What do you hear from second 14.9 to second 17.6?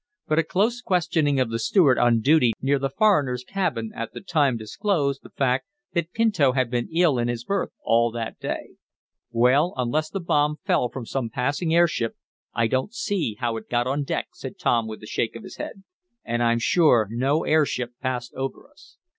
a shake of his head. "And I'm sure no